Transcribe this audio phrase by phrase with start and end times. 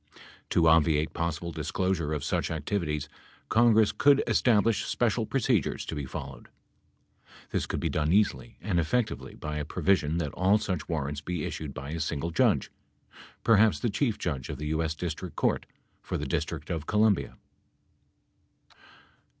[0.49, 3.07] To obviate possible disclosure of such activities,
[3.49, 6.49] Congress could establish special procedures to be followed.
[7.51, 11.43] This could be done easily and effectively by a provision that all such warrants be
[11.43, 12.71] issued by a single judge—
[13.43, 14.95] perhaps the Chief Judge of the U.S.
[14.95, 15.67] District Court
[16.01, 17.37] for the District of Columbia.